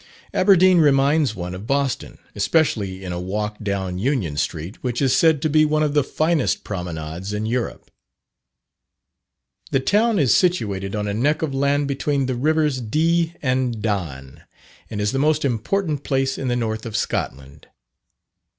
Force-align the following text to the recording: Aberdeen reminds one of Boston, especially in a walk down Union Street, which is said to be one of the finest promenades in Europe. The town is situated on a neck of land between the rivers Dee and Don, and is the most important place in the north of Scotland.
Aberdeen 0.33 0.79
reminds 0.79 1.35
one 1.35 1.53
of 1.53 1.67
Boston, 1.67 2.17
especially 2.33 3.03
in 3.05 3.11
a 3.13 3.19
walk 3.19 3.57
down 3.61 3.99
Union 3.99 4.35
Street, 4.35 4.81
which 4.81 4.99
is 4.99 5.15
said 5.15 5.43
to 5.43 5.47
be 5.47 5.63
one 5.63 5.83
of 5.83 5.93
the 5.93 6.03
finest 6.03 6.63
promenades 6.63 7.33
in 7.33 7.45
Europe. 7.45 7.91
The 9.69 9.79
town 9.79 10.17
is 10.17 10.33
situated 10.33 10.95
on 10.95 11.07
a 11.07 11.13
neck 11.13 11.43
of 11.43 11.53
land 11.53 11.87
between 11.87 12.25
the 12.25 12.33
rivers 12.33 12.81
Dee 12.81 13.35
and 13.43 13.79
Don, 13.79 14.41
and 14.89 14.99
is 14.99 15.11
the 15.11 15.19
most 15.19 15.45
important 15.45 16.03
place 16.03 16.35
in 16.35 16.47
the 16.47 16.55
north 16.55 16.87
of 16.87 16.97
Scotland. 16.97 17.67